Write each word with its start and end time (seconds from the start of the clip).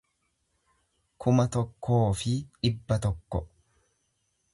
kuma 1.25 1.45
tokkoo 1.55 2.01
fi 2.21 2.33
dhibba 2.63 2.99
tokko 3.05 3.43